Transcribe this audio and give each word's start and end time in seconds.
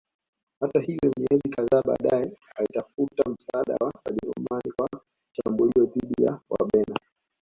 Hata 0.59 0.79
hivyo 0.79 1.11
miezi 1.17 1.49
kadhaa 1.49 1.81
baadaye 1.85 2.37
alitafuta 2.55 3.29
msaada 3.31 3.73
wa 3.81 3.91
Wajerumani 4.05 4.71
kwa 4.77 4.89
shambulio 5.33 5.85
dhidi 5.85 6.23
ya 6.23 6.39
Wabena 6.49 6.99